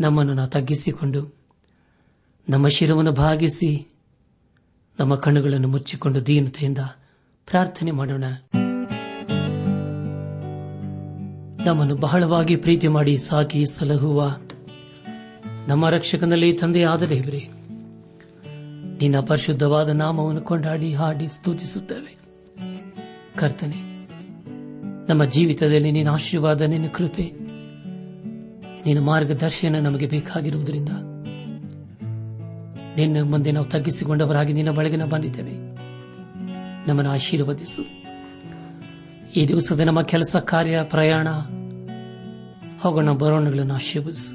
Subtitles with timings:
[0.00, 1.36] ನಮ್ಮನ್ನು ತಗ್ಗಿಸಿಕೊಂಡು,
[2.48, 3.92] ನಮ್ಮ ಶಿರವನ್ನು ಭಾಗಿಸಿ,
[5.00, 6.78] ನಮ್ಮ ಕಣ್ಣುಗಳನ್ನು ಮುಚ್ಚಿಕೊಂಡು ದೀನತೆಯಿಂದ
[7.48, 8.24] ಪ್ರಾರ್ಥನೆ ಮಾಡೋಣ.
[11.64, 14.36] ನಮ್ಮನ್ನು ಬಹಳವಾಗಿ ಪ್ರೀತಿ ಮಾಡಿ ಸಾಕಿ ಸಲಹುವ
[15.68, 17.48] ನಮ್ಮ ರಕ್ಷಕನಲ್ಲಿ ತಂದೆಯಾದ ದೇವರೇ,
[19.00, 22.16] ನಿನ್ನ ಪರಿಶುದ್ಧವಾದ ನಾಮವನ್ನು ಕೊಂಡಾಡಿ ಹಾಡಿ ಸ್ತುತಿಸುತ್ತೇವೆ.
[23.36, 23.80] ಕರ್ತನೆ,
[25.08, 27.47] ನಮ್ಮ ಜೀವಿತದಲ್ಲಿ ನಿನ್ನ ಆಶೀರ್ವಾದ, ನಿನ್ನ ಕೃಪೆ
[28.88, 30.88] ನಿನ್ನ ಮಾರ್ಗದರ್ಶನ ನಮಗೆ ಬೇಕಾಗಿರುವುದರಿಂದ
[32.96, 35.50] ನಿನ್ನ ಮುಂದೆ ನಾವು ತಗ್ಗಿಸಿಕೊಂಡವರಾಗಿ ನಿನ್ನ ಬಳಿಗೆ ನಾವು ಬಂದಿದ್ದೇವೆ.
[36.88, 37.82] ನಮ್ಮನ್ನು ಆಶೀರ್ವದಿಸು.
[39.36, 41.28] ಈ ದಿವಸದ ನಮ್ಮ ಕೆಲಸ, ಕಾರ್ಯ, ಪ್ರಯಾಣ,
[42.80, 44.32] ಹಾಗೂ ನಮ್ಮ ಬರೋಣಗಳನ್ನು ಆಶೀರ್ವದಿಸು.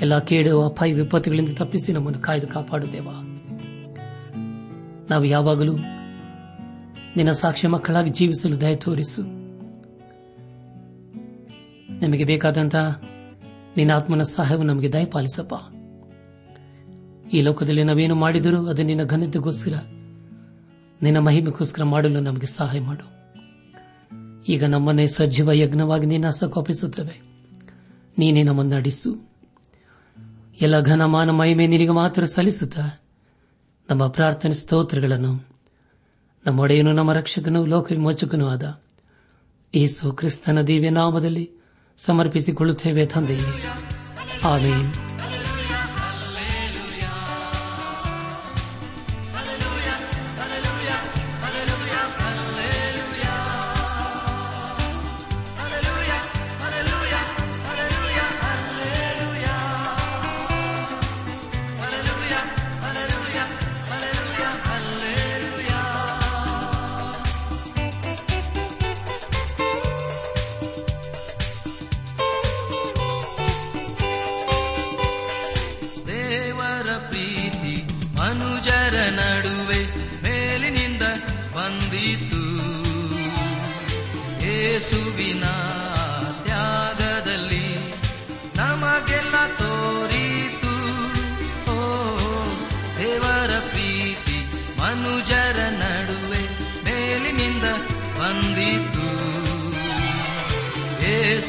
[0.00, 3.44] ಎಲ್ಲ ಕೇಡು, ಅಪಾಯ, ವಿಪತ್ತುಗಳಿಂದ ತಪ್ಪಿಸಿ ನಮ್ಮನ್ನು ಕಾಯ್ದು ಕಾಪಾಡುತ್ತೇವಾ
[5.10, 5.76] ನಾವು ಯಾವಾಗಲೂ
[7.16, 9.37] ನಿನ್ನ ಸಾಕ್ಷ್ಯ ಮಕ್ಕಳಾಗಿ ಜೀವಿಸಲು ದಯ ತೋರಿಸು.
[12.02, 13.02] ನಮಗೆ ಬೇಕಾದಂತಹ
[13.76, 15.54] ನಿನ್ನ ಆತ್ಮನ ಸಹಾಯವು ನಮಗೆ ದಯಪಾಲಿಸಪ್ಪ.
[17.32, 19.72] ಈ ಲೋಕದಲ್ಲಿ ನಾವೇನು ಮಾಡಿದರೂ ಅದು ನಿನ್ನ ಘನತೆಗೋಸ್ಕರ,
[21.02, 23.06] ನಿನ್ನ ಮಹಿಮೆಗೋಸ್ಕರ ಮಾಡಲು ನಮಗೆ ಸಹಾಯ ಮಾಡು.
[24.48, 27.20] ಈಗ ನಮ್ಮನ್ನೇ ಸಜೀವ ಯಜ್ಞವಾಗಿ ನಿನ್ನ ಹಸಕೊಪ್ಪಿಸುತ್ತೇವೆ
[28.18, 29.28] ನೀನೇ ನಮ್ಮನ್ನು ನಡೆಸು
[30.60, 32.78] ಎಲ್ಲ ಘನಮಾನ ಮಹಿಮೆ ನಿನಗೆ ಮಾತ್ರ ಸಲ್ಲಿಸುತ್ತ,
[33.90, 35.48] ನಮ್ಮ ಪ್ರಾರ್ಥನೆ ಸ್ತೋತ್ರಗಳನ್ನು
[36.46, 38.80] ನಮ್ಮೊಡೆಯನು ನಮ್ಮ ರಕ್ಷಕನು ಲೋಕ ವಿಮೋಚಕನೂ ಆದ
[39.74, 41.57] ಏಸು ಕ್ರಿಸ್ತನ ದಿವ್ಯ ನಾಮದಲ್ಲಿ
[41.98, 43.64] ಸಮರ್ಪಿಸಿಕೊಳ್ಳುತ್ತೇವೆ ತಂದೆಯೇ.
[44.44, 45.07] ಆಮೇನ್.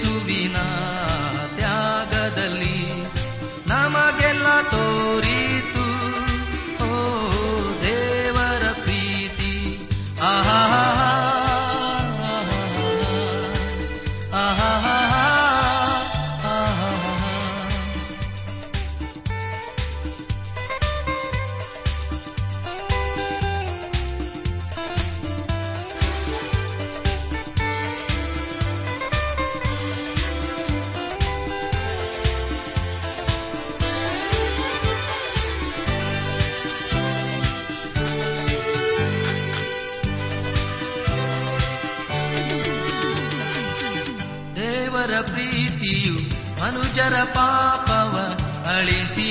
[0.02, 0.99] ಯೇಸುವಿನ ತ್ಯಾಗದಲ್ಲಿ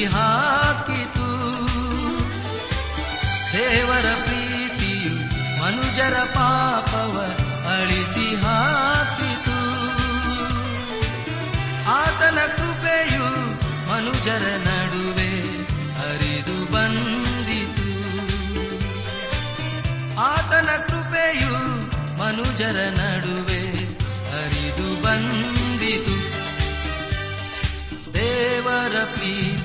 [0.04, 1.28] ಹಾಕಿತು.
[3.52, 5.14] ದೇವರ ಪ್ರೀತಿಯು
[5.62, 7.14] ಮನುಜರ ಪಾಪವ
[7.68, 9.58] ಅಳಿಸಿ ಹಾಕಿತು.
[11.90, 13.28] ಆತನ ಕೃಪೆಯು
[13.88, 15.32] ಮನುಜರ ನಡುವೆ
[15.92, 17.88] ಹರಿದು ಬಂದಿತು.
[20.20, 21.52] ಆತನ ಕೃಪೆಯು
[22.18, 23.62] ಮನುಜರ ನಡುವೆ
[24.30, 26.38] ಹರಿದು ಬಂದಿತು.
[28.14, 29.57] ದೇವರ ಪ್ರೀತಿ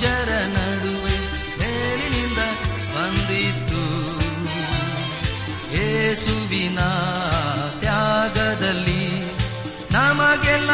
[0.00, 1.16] ಮನುಜರ ನಡುವೆ
[1.60, 2.40] ಮೇಲಿನಿಂದ
[2.94, 3.80] ಬಂದಿತ್ತು.
[5.74, 6.80] ಯೇಸುವಿನ
[7.80, 9.04] ತ್ಯಾಗದಲ್ಲಿ
[9.90, 10.70] ನಮಗೆಲ್ಲ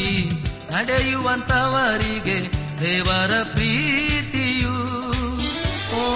[0.00, 0.30] ತಪ್ಪಿ
[0.72, 2.38] ನಡೆಯುವಂತವರಿಗೆ
[2.80, 4.74] ದೇವರ ಪ್ರೀತಿಯು.
[5.94, 6.14] ಓ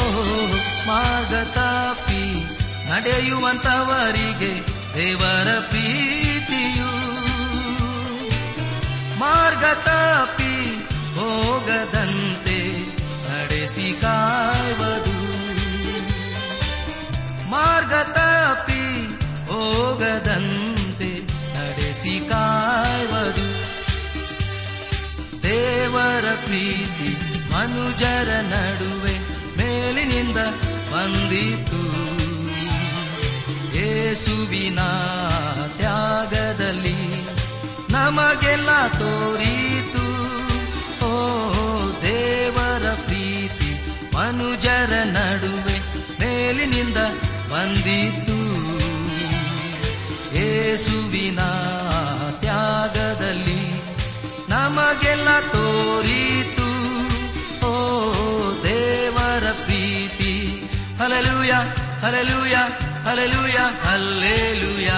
[0.87, 2.25] ಮಾರ್ಗ ತಾಪಿ
[2.91, 4.53] ನಡೆಯುವಂತವರಿಗೆ
[4.95, 6.91] ದೇವರ ಪ್ರೀತಿಯು.
[9.19, 10.55] ಮಾರ್ಗ ತಾಪಿ
[11.15, 12.59] ಹೋಗದಂತೆ
[13.31, 15.04] ನಡೆಸಿ ಕಾಯುವುದು.
[26.25, 27.11] ದೇವರ ಪ್ರೀತಿ,
[27.53, 29.15] ಮನುಜರ ನಡುವೆ
[29.57, 30.37] ಮೇಲಿನಿಂದ
[30.93, 31.81] ಬಂದಿತು.
[33.79, 34.81] ಏಸುವಿನ
[35.77, 36.97] ತ್ಯಾಗದಲ್ಲಿ
[37.93, 40.07] ನಮಗೆಲ್ಲ ತೋರಿತು.
[41.07, 41.13] ಓ,
[42.03, 43.71] ದೇವರ ಪ್ರೀತಿ,
[44.17, 45.79] ಮನುಜರ ನಡುವೆ
[46.21, 46.97] ಮೇಲಿನಿಂದ
[47.53, 48.39] ಬಂದಿತು.
[50.37, 51.41] ಏಸುವಿನ
[54.95, 56.67] ನಮಗೆಲ್ಲ ತೋರಿತು.
[57.67, 58.03] ಓ
[58.63, 60.63] ದೇವರ ಪ್ರೀತಿ.
[60.99, 61.53] ಹಲಲುಯ
[62.03, 62.55] ಹಲಲುಯ
[63.05, 64.91] ಹಲಲುಯ ಹಲ್ಲೇಲುಯ.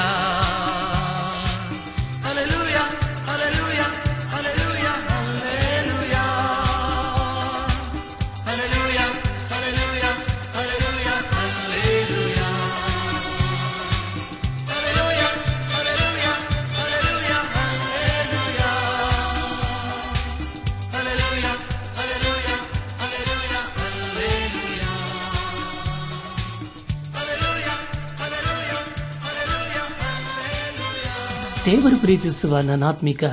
[31.66, 33.24] ದೇವರು ಪ್ರೀತಿಸುವ ನನಾತ್ಮಿಕ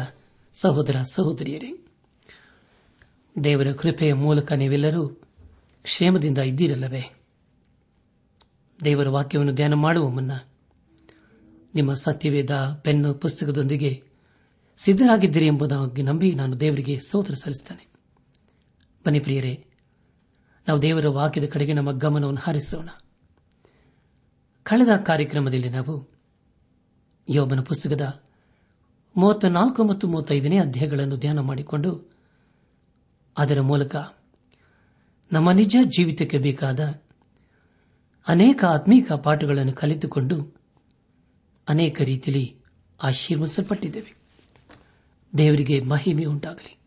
[0.53, 1.85] ಸಹೋದರ ಸಹೋದರಿಯರೇ,
[3.43, 5.07] ದೇವರ ಕೃಪೆಯ ಮೂಲಕ ನೀವೆಲ್ಲರೂ
[5.83, 7.21] ಕ್ಷೇಮದಿಂದ ಇದ್ದೀರಲ್ಲವೇ?
[8.83, 10.31] ದೇವರ ವಾಕ್ಯವನ್ನು ಧ್ಯಾನ ಮಾಡುವ ಮುನ್ನ
[11.75, 14.03] ನಿಮ್ಮ ಸತ್ಯವೇದ ಪೆನ್ನು ಪುಸ್ತಕದೊಂದಿಗೆ
[14.77, 17.87] ಸಿದ್ದರಾಗಿದ್ದೀರಿ ಎಂಬುದಾಗಿ ನಂಬಿ ನಾನು ದೇವರಿಗೆ ಸೋದರ ಸಲ್ಲಿಸುತ್ತೇನೆ.
[19.05, 19.65] ಬನ್ನಿ ಪ್ರಿಯರೇ,
[20.67, 22.89] ನಾವು ದೇವರ ವಾಕ್ಯದ ಕಡೆಗೆ ನಮ್ಮ ಗಮನವನ್ನು ಹರಿಸೋಣ.
[24.63, 26.12] ಕಳೆದ ಕಾರ್ಯಕ್ರಮದಲ್ಲಿ ನಾವು
[27.29, 28.23] ಯೋಬನ ಪುಸ್ತಕದ
[29.17, 32.11] ಮೂವತ್ತ ನಾಲ್ಕು ಮತ್ತು ಮೂವತ್ತೈದನೇ ಅಧ್ಯಾಯಗಳನ್ನು ಧ್ಯಾನ ಮಾಡಿಕೊಂಡು
[33.37, 33.95] ಅದರ ಮೂಲಕ
[35.31, 37.01] ನಮ್ಮ ನಿಜ ಜೀವಿತಕ್ಕೆ ಬೇಕಾದ
[38.27, 40.55] ಅನೇಕ ಆತ್ಮೀಕ ಪಾಠಗಳನ್ನು ಕಲಿತುಕೊಂಡು
[41.67, 42.55] ಅನೇಕ ರೀತಿಯಲ್ಲಿ
[43.03, 44.15] ಆಶೀರ್ವಿಸಲ್ಪಟ್ಟಿದ್ದೇವೆ
[45.37, 46.77] ದೇವರಿಗೆ ಮಹಿಮೆ ಉಂಟಾಗಲಿ.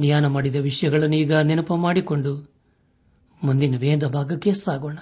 [0.00, 2.52] ಧ್ಯಾನ ಮಾಡಿದ ವಿಷಯಗಳನ್ನು ಈಗ ನೆನಪು ಮಾಡಿಕೊಂಡು
[3.44, 4.98] ಮುಂದಿನ ವೇದ ಭಾಗಕ್ಕೆ ಸಾಗೋಣ.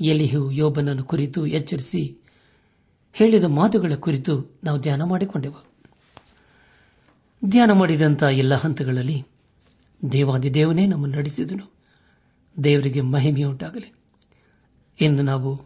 [0.00, 2.20] ಎಲಿಹು ಯೋಬನನ್ನು ಕುರಿತು ಎಚ್ಚರಿಸಿ
[3.12, 5.68] ಹೇಳಿದ ಮಾತುಗಳ ಕುರಿತು ನಾವು ಧ್ಯಾನ ಮಾಡಿಕೊಂಡೆವು.
[7.44, 9.24] ಧ್ಯಾನ ಮಾಡಿದಂಥ ಎಲ್ಲ ಹಂತಗಳಲ್ಲಿ
[10.12, 11.72] ದೇವಾದಿದೇವನೇ ನಮ್ಮನ್ನು ನಡೆಸಿದನು.
[12.64, 13.92] ದೇವರಿಗೆ ಮಹಿಮೆಯುಂಟಾಗಲಿ.
[15.00, 15.60] ಎಂದು ನಾವು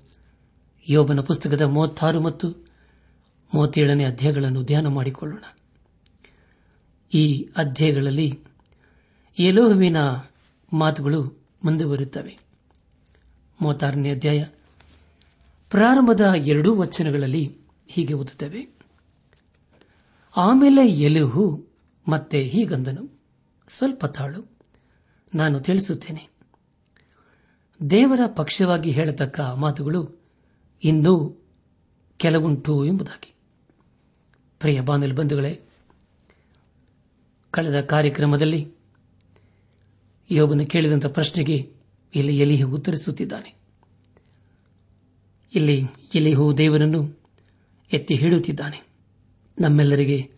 [0.88, 2.48] ಯೋಬನ ಪುಸ್ತಕದ ಮೂವತ್ತಾರು ಮತ್ತು
[3.54, 5.42] ಮೂವತ್ತೇಳನೇ ಅಧ್ಯಾಯಗಳನ್ನು ಧ್ಯಾನ ಮಾಡಿಕೊಳ್ಳೋಣ.
[7.14, 8.38] ಈ ಅಧ್ಯಾಯಗಳಲ್ಲಿ
[9.38, 9.96] ಎಲೋಹುವಿನ
[10.72, 12.38] ಮಾತುಗಳು ಮುಂದುವರುತ್ತವೆ
[13.60, 14.44] ಮೂವತ್ತಾರನೇ ಅಧ್ಯಾಯ
[15.72, 18.78] ಪ್ರಾರಂಭದ ಎರಡೂ ವಚನಗಳಲ್ಲಿ ಹೀಗೆ ಓದುತ್ತವೆ.
[20.36, 21.68] ಆಮೇಲೆ ಎಲುಹು,
[22.08, 23.20] ಮತ್ತೆ ಹೀಗಂದನು.
[23.68, 24.58] ಸ್ವಲ್ಪ ತಾಳು.
[25.34, 26.28] ನಾನು ತಿಳಿಸುತ್ತೇನೆ.
[27.90, 30.24] ದೇವರ ಪಕ್ಷವಾಗಿ ಹೇಳತಕ್ಕ ಮಾತುಗಳು
[30.84, 31.44] ಇನ್ನೂ
[32.16, 33.34] ಕೆಲವುಂಟು ಎಂಬುದಾಗಿ.
[34.60, 35.60] ಪ್ರಿಯ ಬಾನಲ್ ಬಂಧುಗಳೇ,
[37.50, 38.74] ಕಳೆದ ಕಾರ್ಯಕ್ರಮದಲ್ಲಿ
[40.30, 41.72] ಯೋಬನು ಕೇಳಿದಂಥ ಪ್ರಶ್ನೆಗೆ
[42.14, 43.61] ಇಲ್ಲಿ ಎಲಿಹು ಉತ್ತರಿಸುತ್ತಿದ್ದಾನೆ.
[45.54, 45.82] ಇಲ್ಲಿ
[46.14, 47.20] ಎಲಿಹು ದೇವರನ್ನು
[47.92, 48.86] ಎತ್ತಿ ಹಿಡುತ್ತಿದ್ದಾನೆ
[49.60, 50.30] ನಮ್ಮೆಲ್ಲರಿಗೆ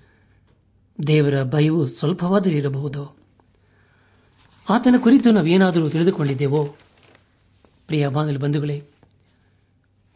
[1.07, 3.19] ದೇವರ ಭಯವು ಸ್ವಲ್ಪವಾದರೂ ಇರಬಹುದು
[4.71, 6.77] ಆತನ ಕುರಿತು ನಾವೇನಾದರೂ ತಿಳಿದುಕೊಂಡಿದ್ದೇವೋ?
[7.87, 8.83] ಪ್ರಿಯ ಬಾಂಗಲ್ ಬಂಧುಗಳೇ,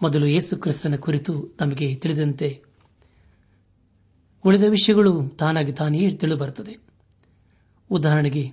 [0.02, 2.62] ಮೊದಲು ಯೇಸು ಕ್ರಿಸ್ತನ ಕುರಿತು ನಮಗೆ ತಿಳಿದಂತೆ
[4.44, 6.76] ಉಳಿದ ವಿಷಯಗಳು ತಾನಾಗಿ ತಾನೇ ತಿಳಿದುಬರುತ್ತದೆ.
[7.90, 8.52] ಉದಾಹರಣೆಗೆ,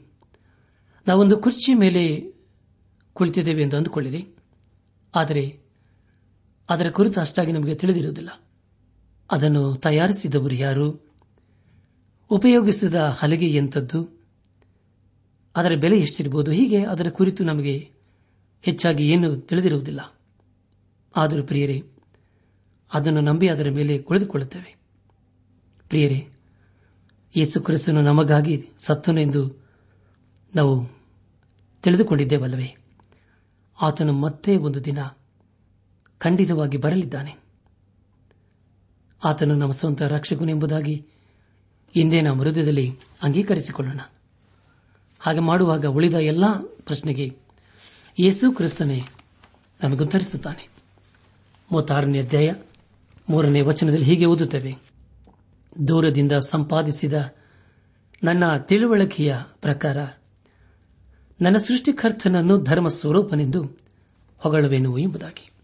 [1.07, 2.33] ನಾವೊಂದು ಕುರ್ಚಿ ಮೇಲೆ
[3.13, 4.27] ಕುಳಿತಿದ್ದೇವೆ ಎಂದು ಅಂದುಕೊಳ್ಳಿರಿ.
[5.15, 5.64] ಆದರೆ
[6.69, 8.41] ಅದರ ಕುರಿತು ಅಷ್ಟಾಗಿ ನಮಗೆ ತಿಳಿದಿರುವುದಿಲ್ಲ.
[9.31, 11.05] ಅದನ್ನು ತಯಾರಿಸಿದವರು ಯಾರು?
[12.29, 14.15] ಉಪಯೋಗಿಸಿದ ಹಲಗೆ ಎಂಥದ್ದು?
[15.55, 17.91] ಅದರ ಬೆಲೆ ಎಷ್ಟಿರಬಹುದು ಹೀಗೆ ಅದರ ಕುರಿತು ನಮಗೆ
[18.61, 20.15] ಹೆಚ್ಚಾಗಿ ಏನು ತಿಳಿದಿರುವುದಿಲ್ಲ.
[21.15, 21.83] ಆದರೂ ಪ್ರಿಯರೇ,
[22.93, 24.77] ಅದನ್ನು ನಂಬಿ ಅದರ ಮೇಲೆ ಕುಳಿತುಕೊಳ್ಳುತ್ತೇವೆ.
[25.89, 26.27] ಪ್ರಿಯರೇ,
[27.35, 29.65] ಯೇಸು ಕ್ರಿಸ್ತನು ನಮಗಾಗಿ ಸತ್ತನು ಎಂದು
[30.55, 30.87] ನಾವು
[31.81, 32.77] ತಿಳಿದುಕೊಂಡಿದ್ದೇವಲ್ಲವೇ?
[33.81, 34.97] ಆತನು ಮತ್ತೆ ಒಂದು ದಿನ
[36.25, 37.35] ಖಂಡಿತವಾಗಿ ಬರಲಿದ್ದಾನೆ.
[39.25, 41.07] ಆತನು ನಮ್ಮ ಸ್ವಂತ ರಕ್ಷಕನೆಂಬುದಾಗಿ
[41.95, 43.99] ಇಂದೇ ನಮ್ಮ ಹೃದಯದಲ್ಲಿ ಅಂಗೀಕರಿಸಿಕೊಳ್ಳೋಣ.
[45.19, 47.37] ಹಾಗೆ ಮಾಡುವಾಗ ಉಳಿದ ಎಲ್ಲಾ ಪ್ರಶ್ನೆಗೆ
[48.19, 49.03] ಯೇಸು ಕ್ರಿಸ್ತನೇ
[49.83, 50.67] ನಮಗುತ್ತರಿಸುತ್ತಾನೆ.
[51.71, 52.53] ಮೂವತ್ತಾರನೇ ಅಧ್ಯಾಯ
[53.29, 54.75] ಮೂರನೇ ವಚನದಲ್ಲಿ ಹೀಗೆ ಓದುತ್ತೇವೆ.
[55.87, 57.35] ದೂರದಿಂದ ಸಂಪಾದಿಸಿದ
[58.23, 59.97] ನನ್ನ ತಿಳುವಳಿಕೆಯ ಪ್ರಕಾರ
[61.41, 63.79] ನನ್ನ ಸೃಷ್ಟಿಕರ್ತನನ್ನು ಧರ್ಮ ಸ್ವರೂಪನೆಂದು
[64.37, 65.54] ಹೊಗಳುವೆನು ಎಂಬುದಾಗಿ.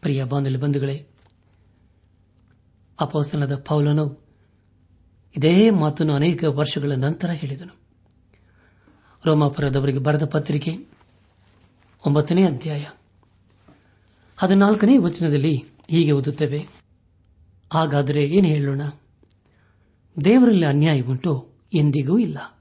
[0.00, 1.06] ಪ್ರಿಯ ಬಾನುಲಿ ಬಂಧುಗಳೇ
[3.00, 4.26] ಅಪೋಸನದ ಪೌಲನು
[5.36, 7.74] ಇದೇ ಮಾತನ್ನು ಅನೇಕ ವರ್ಷಗಳ ನಂತರ ಹೇಳಿದನು.
[9.26, 10.86] ರೋಮಾಪುರದವರಿಗೆ ಬರೆದ ಪತ್ರಿಕೆ
[12.06, 12.84] ಒಂಬತ್ತನೇ ಅಧ್ಯಾಯ.
[14.36, 16.68] ಹದಿನಾಲ್ಕನೇ ವಚನದಲ್ಲಿ ಹೀಗೆ ಓದುತ್ತೇವೆ,
[17.72, 18.82] ಹಾಗಾದರೆ ಏನು ಹೇಳೋಣ?
[20.24, 21.48] ದೇವರಲ್ಲಿ ಅನ್ಯಾಯ ಉಂಟು?
[21.74, 22.58] ಎಂದಿಗೂ ಇಲ್ಲ.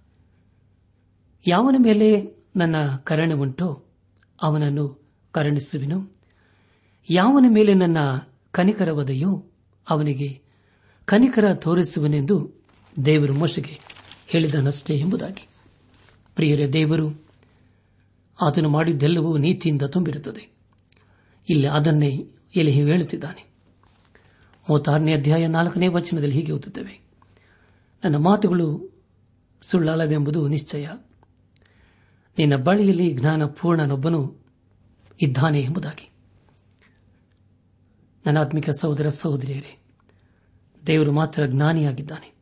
[1.47, 3.85] ಯಾವನ ಮೇಲೆ ನನ್ನ ಕರುಣೆ ಉಂಟೋ,
[4.41, 4.85] ಅವನನ್ನು
[5.31, 6.16] ಕರುಣಿಸುವೆನು?
[7.09, 7.97] ಯಾವನ ಮೇಲೆ ನನ್ನ
[8.51, 9.45] ಕನಿಕರವದೆಯೋ
[9.89, 10.41] ಅವನಿಗೆ
[11.05, 12.51] ಕನಿಕರ ತೋರಿಸುವನೆಂದು
[13.05, 13.79] ದೇವರು ಮೋಶೆಗೆ
[14.27, 15.47] ಹೇಳಿದನಷ್ಟೇ ಎಂಬುದಾಗಿ.
[16.35, 17.25] ಪ್ರಿಯರೇ ದೇವರು,
[18.41, 20.55] ಆತನು ಮಾಡಿದ್ದೆಲ್ಲವೂ ನೀತಿಯಿಂದ ತುಂಬಿರುತ್ತದೆ.
[21.49, 23.53] ಇಲ್ಲಿ ಅದನ್ನೇ ಎಲ್ಲಿ ಹೇಳುತ್ತಿದ್ದಾನೆ.
[24.69, 27.01] ಮೂವತ್ತಾರನೇ ಅಧ್ಯಾಯ ನಾಲ್ಕನೇ ವಚನದಲ್ಲಿ ಹೀಗೆ ಓದುತ್ತೇವೆ.
[28.03, 28.97] ನನ್ನ ಮಾತುಗಳು
[29.61, 30.87] ಸುಳ್ಳಲ್ಲವೆಂಬುದು ನಿಶ್ಚಯ.
[32.37, 34.37] ನಿನ್ನ ಬಳಿಯಲ್ಲಿ ಜ್ಞಾನ ಪೂರ್ಣನೊಬ್ಬನು
[35.21, 36.16] ಇದ್ದಾನೆ ಎಂಬುದಾಗಿ.
[38.25, 39.83] ನನ್ನಾತ್ಮಿಕ ಸಹೋದರ ಸಹೋದರಿಯರೇ,
[40.87, 42.35] ದೇವರು ಮಾತ್ರ ಜ್ಞಾನಿಯಾಗಿದ್ದಾನೆ.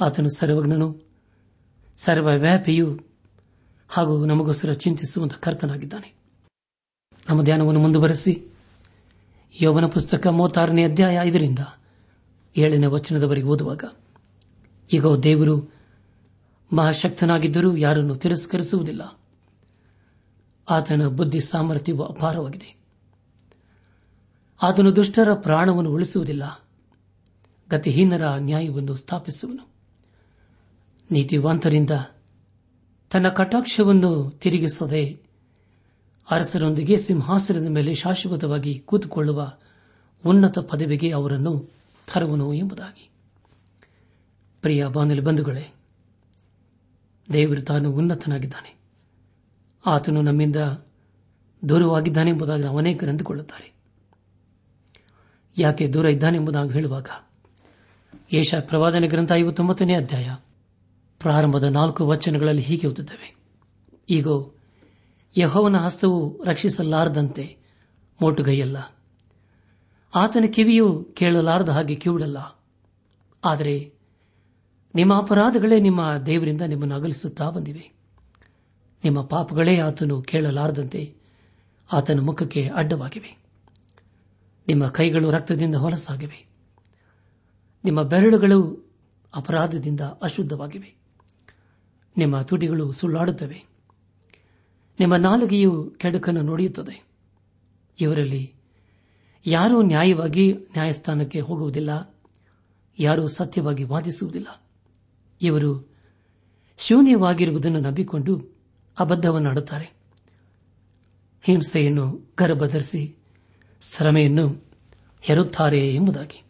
[0.00, 1.08] ಆತನು ಸರ್ವಜ್ಞನು,
[1.96, 2.98] ಸರ್ವವ್ಯಾಪಿಯೂ
[3.88, 6.14] ಹಾಗೂ ನಮಗೋಸ್ಕರ ಚಿಂತಿಸುವಂತಹ ಕರ್ತನಾಗಿದ್ದಾನೆ.
[7.28, 8.44] ನಮ್ಮ ಧ್ಯಾನವನ್ನು ಮುಂದುವರೆಸಿ,
[9.60, 11.58] ಯೋವನ ಪುಸ್ತಕ ಮೂವತ್ತಾರನೇ ಅಧ್ಯಾಯ ಐದರಿಂದ
[12.56, 13.84] ಏಳನೇ ವಚನದವರೆಗೆ ಓದುವಾಗ
[14.92, 15.74] ಈಗ ದೇವರು
[16.72, 19.18] ಮಹಾಶಕ್ತನಾಗಿದ್ದರೂ ಯಾರನ್ನು ತಿರಸ್ಕರಿಸುವುದಿಲ್ಲ.
[20.70, 22.77] ಆತನ ಬುದ್ಧಿ ಸಾಮರ್ಥ್ಯವು ಅಪಾರವಾಗಿದೆ.
[24.62, 26.64] ಆತನು ದುಷ್ಟರ ಪ್ರಾಣವನ್ನು ಉಳಿಸುವುದಿಲ್ಲ.
[27.70, 29.68] ಗತಿಹೀನರ ನ್ಯಾಯವನ್ನು ಸ್ಥಾಪಿಸುವನು.
[31.10, 31.90] ನೀತಿವಂತರಿಂದ
[33.10, 35.20] ತನ್ನ ಕಟಾಕ್ಷವನ್ನು ತಿರುಗಿಸದೆ
[36.30, 39.52] ಅರಸರೊಂದಿಗೆ ಸಿಂಹಾಸನದ ಮೇಲೆ ಶಾಶ್ವತವಾಗಿ ಕೂತುಕೊಳ್ಳುವ
[40.26, 41.72] ಉನ್ನತ ಪದವಿಗೆ ಅವರನ್ನು
[42.14, 43.10] ತರುವನು ಎಂಬುದಾಗಿ.
[44.62, 45.74] ಪ್ರಿಯ ಬಾನುಲಿ ಬಂಧುಗಳೇ,
[47.32, 48.78] ದೇವರು ತಾನು ಉನ್ನತನಾಗಿದ್ದಾನೆ.
[49.86, 50.56] ಆತನು ನಮ್ಮಿಂದ
[51.68, 53.77] ದೂರವಾಗಿದ್ದಾನೆ ಎಂಬುದಾಗಿ ನಾವು ಅನೇಕರು ಅಂದುಕೊಳ್ಳುತ್ತಾರೆ
[55.58, 57.06] ಯಾಕೆ ದೂರ ಇದ್ದಾನೆ ಎಂಬುದಾಗಿ ಹೇಳುವಾಗ,
[58.32, 60.30] ಏಷ ಪ್ರವಾದನೆ ಗ್ರಂಥ ಐವತ್ತೊಂಬತ್ತನೇ ಅಧ್ಯಾಯ,
[61.18, 63.36] ಪ್ರಾರಂಭದ ನಾಲ್ಕು ವಚನಗಳಲ್ಲಿ ಹೀಗೆ ಓದುತ್ತವೆ.
[64.10, 64.26] ಈಗ,
[65.36, 67.56] ಯಹೋವನ ಹಸ್ತವು ರಕ್ಷಿಸಲಾರದಂತೆ
[68.22, 68.76] ಮೋಟುಗೈಯಲ್ಲ.
[70.14, 72.38] ಆತನ ಕಿವಿಯು ಕೇಳಲಾರದ ಹಾಗೆ ಕಿವಿಡಲ್ಲ.
[73.44, 73.92] ಆದರೆ
[74.94, 77.92] ನಿಮ್ಮ ಅಪರಾಧಗಳೇ ನಿಮ್ಮ ದೇವರಿಂದ ನಿಮ್ಮನ್ನು ಅಗಲಿಸುತ್ತಾ ಬಂದಿವೆ.
[79.04, 81.14] ನಿಮ್ಮ ಪಾಪಗಳೇ ಆತನು ಕೇಳಲಾರದಂತೆ
[81.92, 83.47] ಆತನ ಮುಖಕ್ಕೆ ಅಡ್ಡವಾಗಿವೆ.
[84.68, 86.48] ನಿಮ್ಮ ಕೈಗಳು ರಕ್ತದಿಂದ ಹೊಲಸಾಗಿವೆ.
[87.84, 88.88] ನಿಮ್ಮ ಬೆರಳುಗಳು
[89.34, 90.94] ಅಪರಾಧದಿಂದ ಅಶುದ್ಧವಾಗಿವೆ.
[92.16, 93.64] ನಿಮ್ಮ ತುಟಿಗಳು ಸುಳ್ಳಾಡುತ್ತವೆ.
[95.00, 97.04] ನಿಮ್ಮ ನಾಲಿಗೆಯು ಕೆಡುಕನ್ನು ನುಡಿಯುತ್ತದೆ.
[98.00, 98.54] ಇವರಲ್ಲಿ
[99.46, 102.14] ಯಾರೂ ನ್ಯಾಯವಾಗಿ ನ್ಯಾಯಸ್ಥಾನಕ್ಕೆ ಹೋಗುವುದಿಲ್ಲ.
[102.98, 104.62] ಯಾರೂ ಸತ್ಯವಾಗಿ ವಾದಿಸುವುದಿಲ್ಲ.
[105.42, 105.94] ಇವರು
[106.78, 108.56] ಶೂನ್ಯವಾಗಿರುವುದನ್ನು ನಂಬಿಕೊಂಡು
[108.98, 109.92] ಅಬದ್ಧವನ್ನಾಡುತ್ತಾರೆ.
[111.42, 113.17] ಹಿಂಸೆಯನ್ನು ಗರ್ಭಧರಿಸಿ
[113.80, 114.64] ಶ್ರಮೆಯನ್ನು
[115.20, 116.42] ಹೆರುತ್ತಾರೆ ಎಂಬುದಾಗಿ.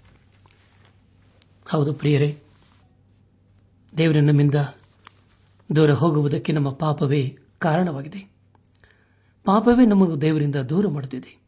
[1.68, 2.42] ಹೌದು ಪ್ರಿಯರೇ,
[3.99, 4.54] ದೇವರ ನಮ್ಮಿಂದ
[5.76, 8.32] ದೂರ ಹೋಗುವುದಕ್ಕೆ ನಮ್ಮ ಪಾಪವೇ ಕಾರಣವಾಗಿದೆ.
[9.44, 11.42] ಪಾಪವೇ ನಮ್ಮನ್ನು ದೇವರಿಂದ ದೂರ ಮಾಡುತ್ತಿದೆ.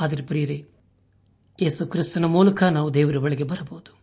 [0.00, 0.68] ಆದರೆ ಪ್ರಿಯರೇ,
[1.62, 3.98] ಯೇಸು ಕ್ರಿಸ್ತನ ಮೂಲಕ ನಾವು ದೇವರ ಬಳಿಗೆ ಬರಬಹುದು.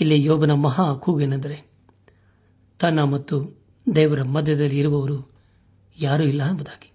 [0.00, 1.64] ಇಲ್ಲಿ ಯೋಬನ ಮಹಾ ಕೂಗೇನೆಂದರೆ,
[2.78, 3.60] ತನ್ನ ಮತ್ತು
[3.94, 5.30] ದೇವರ ಮಧ್ಯದಲ್ಲಿ ಇರುವವರು
[6.00, 6.92] ಯಾರೂ ಇಲ್ಲ ಎಂಬುದಾಗಿ.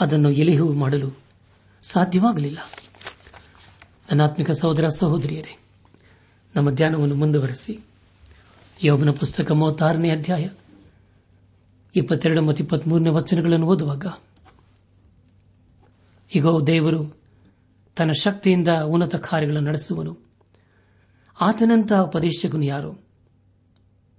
[0.00, 1.21] ಅದನ್ನು ಎಲಿಹು ಮಾಡಲು
[1.82, 2.58] ಸಾಧ್ಯವಾಗಲಿಲ್ಲ.
[4.08, 5.62] ನನ್ನಾತ್ಮಿಕ ಸಹೋದರ ಸಹೋದರಿಯರೇ,
[6.56, 7.80] ನಮ್ಮ ಧ್ಯಾನವನ್ನು ಮುಂದುವರೆಸಿ.
[8.82, 10.48] ಯೋಗನ ಪುಸ್ತಕ ಮೂವತ್ತಾರನೇ ಅಧ್ಯಾಯ
[11.96, 14.06] ಇಪ್ಪತ್ತೆರಡು ಮತ್ತು ಇಪ್ಪತ್ಮೂರನೇ ವಚನಗಳನ್ನು ಓದುವಾಗ
[16.34, 17.20] ಈಗ ದೇವರು
[17.96, 20.18] ತನ್ನ ಶಕ್ತಿಯಿಂದ ಉನ್ನತ ಕಾರ್ಯಗಳನ್ನು ನಡೆಸುವನು.
[21.40, 23.04] ಆತನಂತಹ ಉಪದೇಶಕನು ಯಾರು?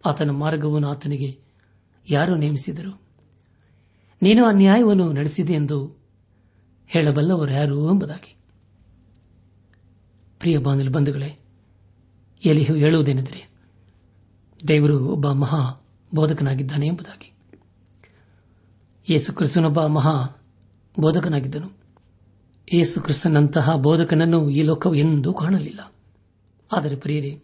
[0.05, 1.39] ಆತನ ಮಾರ್ಗವನ್ನು ಆತನಿಗೆ
[2.09, 3.01] ಯಾರು ನೇಮಿಸಿದರು?
[4.21, 6.02] ನೀನು ಆ ನ್ಯಾಯವನ್ನು ನಡೆಸಿದೆ ಎಂದು
[6.93, 8.35] ಹೇಳಬಲ್ಲವರು ಯಾರು ಎಂಬುದಾಗಿ.
[10.39, 11.39] ಪ್ರಿಯ ಬಾಂಧವ ಬಂಧುಗಳೇ,
[12.45, 13.49] ಎಲಿಹು ಹೇಳುವುದೇನೆಂದರೆ,
[14.67, 17.33] ದೇವರು ಒಬ್ಬ ಮಹಾ ಬೋಧಕನಾಗಿದ್ದಾನೆ ಎಂಬುದಾಗಿ.
[19.09, 20.27] ಯೇಸು ಕ್ರಿಸ್ತನೊಬ್ಬ ಮಹಾ
[20.99, 21.77] ಬೋಧಕನಾಗಿದ್ದನು.
[22.73, 25.93] ಯೇಸುಕ್ರಿಸ್ತನಂತಹ ಬೋಧಕನನ್ನು ಈ ಲೋಕವು ಎಂದೂ ಕಾಣಲಿಲ್ಲ.
[26.71, 27.43] ಆದರೆ ಪ್ರಿಯರೇ,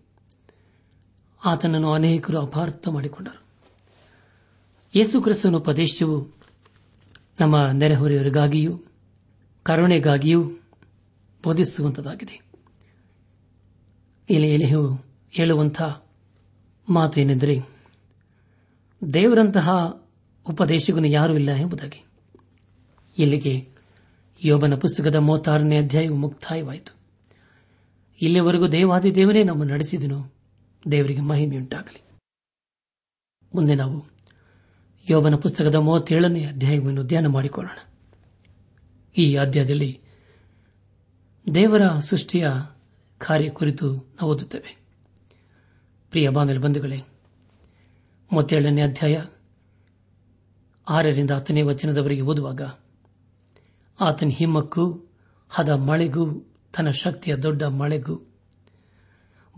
[1.46, 3.44] ಆತನನ್ನು ಅನೇಕರು ಅಪಾರ್ಥ ಮಾಡಿಕೊಂಡರು.
[4.96, 6.28] ಯೇಸು ಕ್ರಿಸ್ತನ ಉಪದೇಶವು
[7.40, 8.80] ನಮ್ಮ ನೆರೆಹೊರೆಯವರಿಗಾಗಿಯೂ
[9.70, 10.44] ಕರುಣೆಗಾಗಿಯೂ
[11.44, 12.42] ಬೋಧಿಸುವಂತದಾಗಿದೆ
[14.30, 14.98] ಇಲ್ಲಿ ಎಲೆಯು
[15.32, 15.82] ಹೇಳುವಂಥ
[16.90, 17.60] ಮಾತು ಏನೆಂದರೆ
[19.14, 19.72] ದೇವರಂತಹ
[20.50, 22.06] ಉಪದೇಶಗನು ಯಾರೂ ಇಲ್ಲ ಎಂಬುದಾಗಿ.
[23.18, 23.70] ಇಲ್ಲಿಗೆ
[24.46, 26.96] ಯೋಬನ ಪುಸ್ತಕದ ಮೂವತ್ತಾರನೇ ಅಧ್ಯಾಯವು ಮುಕ್ತಾಯವಾಯಿತು.
[28.22, 30.34] ಇಲ್ಲಿವರೆಗೂ ದೇವಾದಿ ದೇವನೇ ನಮ್ಮ ನಡೆಸಿದನು,
[30.92, 32.04] ದೇವರಿಗೆ ಮಹಿಮೆಯುಂಟಾಗಲಿ.
[33.56, 34.04] ಮುಂದೆ ನಾವು
[35.10, 37.89] ಯೋಬನ ಪುಸ್ತಕದ ಮೂವತ್ತೇಳನೇ ಅಧ್ಯಾಯವನ್ನು ಧ್ಯಾನ ಮಾಡಿಕೊಳ್ಳೋಣ.
[39.18, 40.02] ಈ ಅಧ್ಯಾಯದಲ್ಲಿ
[41.54, 42.50] ದೇವರ ಸೃಷ್ಟಿಯ
[43.18, 44.78] ಕಾರ್ಯ ಕುರಿತು ನಾವು ಓದುತ್ತೇವೆ.
[46.10, 46.98] ಪ್ರಿಯ ಬಾಂಧವ ಬಂಧುಗಳೇ,
[48.34, 49.24] ಮೂವತ್ತೇಳನೇ ಅಧ್ಯಾಯ
[50.90, 52.62] ಆರರಿಂದ ಹತ್ತನೇ ವಚನದವರೆಗೆ ಓದುವಾಗ,
[54.00, 55.10] ಆತನ ಹಿಮ್ಮಕ್ಕೂ
[55.50, 58.22] ಹದ ಮಳೆಗೂ ತನ್ನ ಶಕ್ತಿಯ ದೊಡ್ಡ ಮಳೆಗೂ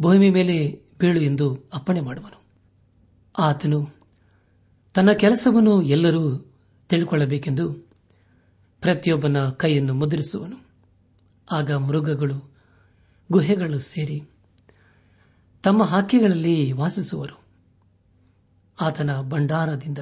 [0.02, 2.44] ಭೂಮಿ ಮೇಲೆ ಬೀಳು ಎಂದು ಅಪ್ಪಣೆ ಮಾಡುವನು.
[3.40, 3.96] ಆತನು
[4.94, 6.38] ತನ್ನ ಕೆಲಸವನ್ನು ಎಲ್ಲರೂ
[6.90, 7.91] ತಿಳಿದುಕೊಳ್ಳಬೇಕೆಂದು
[8.82, 10.66] ಪ್ರತಿಯೊಬ್ಬನ ಕೈಯನ್ನು ಮುದ್ರಿಸುವನು.
[11.52, 12.52] ಆಗ ಮೃಗಗಳು,
[13.32, 14.24] ಗುಹೆಗಳು ಸೇರಿ
[15.64, 17.44] ತಮ್ಮ ಹಾಕಿಗಳಲ್ಲಿ ವಾಸಿಸುವರು.
[18.82, 19.98] ಆತನ ಭಂಡಾರದಿಂದ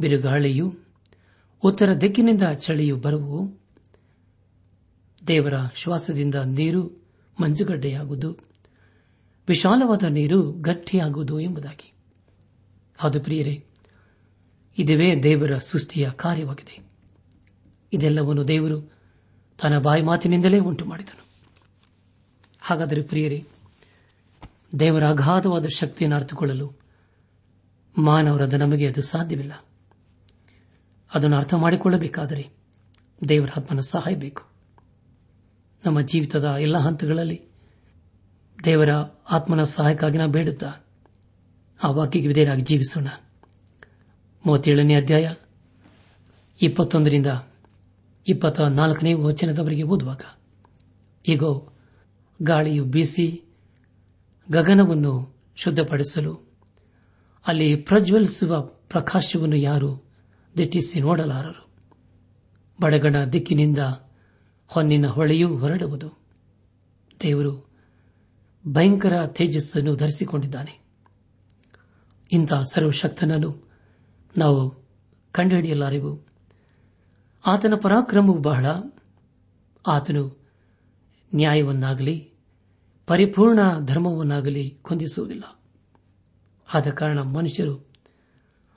[0.00, 0.78] ಬಿರುಗಾಳಿಯು,
[1.62, 3.58] ಉತ್ತರ ದಿಕ್ಕಿನಿಂದ ಚಳಿಯು ಬರುವು
[5.26, 7.06] ದೇವರ ಶ್ವಾಸದಿಂದ ನೀರು
[7.42, 8.38] ಮಂಜುಗಡ್ಡೆಯಾಗುವುದು.
[9.48, 11.92] ವಿಶಾಲವಾದ ನೀರು ಗಟ್ಟಿಯಾಗುವುದು ಎಂಬುದಾಗಿ.
[13.02, 13.66] ಅದು ಪ್ರಿಯರೇ,
[14.78, 16.81] ಇದುವೇ ದೇವರ ಸೃಷ್ಟಿಯ ಕಾರ್ಯವಾಗಿದೆ.
[17.92, 18.80] ಇದೆಲ್ಲವನ್ನು ದೇವರು
[19.62, 21.24] ತನ್ನ ಬಾಯಿ ಮಾತಿನಿಂದಲೇ ಉಂಟು ಮಾಡಿದನು
[22.60, 23.46] ಹಾಗಾದರೆ ಪ್ರಿಯರೇ,
[24.78, 26.72] ದೇವರ ಅಗಾಧವಾದ ಶಕ್ತಿಯನ್ನು ಅರ್ಥಕೊಳ್ಳಲು
[27.98, 29.64] ಮಾನವರಾದ ನಮಗೆ ಅದು ಸಾಧ್ಯವಿಲ್ಲ.
[31.14, 32.50] ಅದನ್ನು ಅರ್ಥ ಮಾಡಿಕೊಳ್ಳಬೇಕಾದರೆ
[33.28, 34.42] ದೇವರ ಆತ್ಮನ ಸಹಾಯ ಬೇಕು.
[35.86, 37.42] ನಮ್ಮ ಜೀವಿತದ ಎಲ್ಲ ಹಂತಗಳಲ್ಲಿ
[38.64, 38.90] ದೇವರ
[39.30, 40.72] ಆತ್ಮನ ಸಹಾಯಕ್ಕಾಗಿ ನಾವು ಬೇಡುತ್ತಾ,
[41.82, 43.06] ಆ ವಾಕ್ಯಕ್ಕೆ ವಿಧೇಯರಾಗಿ ಜೀವಿಸೋಣ.
[44.46, 45.34] ಮೂವತ್ತೇಳನೇ ಅಧ್ಯಾಯ
[46.62, 47.26] ಇಪ್ಪತ್ತೊಂದರಿಂದ
[48.28, 50.20] ಇಪ್ಪತ್ತ ನಾಲ್ಕನೇ ವಚನದವರೆಗೆ ಓದುವಾಗ
[51.28, 51.42] ಈಗ
[52.42, 53.44] ಗಾಳಿಯು ಬೀಸಿ
[54.50, 56.52] ಗಗನವನ್ನು ಶುದ್ಧಪಡಿಸಲು,
[57.46, 60.04] ಅಲ್ಲಿ ಪ್ರಜ್ವಲಿಸುವ ಪ್ರಕಾಶವನ್ನು ಯಾರು
[60.56, 61.68] ದಿಟ್ಟಿಸಿ ನೋಡಲಾರರು?
[62.82, 63.78] ಬಡಗಣ ದಿಕ್ಕಿನಿಂದ
[64.66, 66.18] ಹೊನ್ನಿನ ಹೊಳೆಯೂ ಹೊರಡುವುದು.
[67.22, 67.70] ದೇವರು
[68.72, 70.84] ಭಯಂಕರ ತೇಜಸ್ಸನ್ನು ಧರಿಸಿಕೊಂಡಿದ್ದಾನೆ.
[72.32, 73.70] ಇಂಥ ಸರ್ವಶಕ್ತನನ್ನು
[74.38, 74.70] ನಾವು
[75.32, 76.31] ಕಂಡುಹಿಡಿಯಲಾರೆವು.
[77.46, 78.66] ಆತನ ಪರಾಕ್ರಮವು ಬಹಳ.
[79.86, 80.48] ಆತನು
[81.34, 82.32] ನ್ಯಾಯವನ್ನಾಗಲಿ,
[83.06, 85.60] ಪರಿಪೂರ್ಣ ಧರ್ಮವನ್ನಾಗಲಿ ಹೊಂದಿಸುವುದಿಲ್ಲ
[86.74, 87.86] ಆದ ಕಾರಣ ಮನುಷ್ಯರು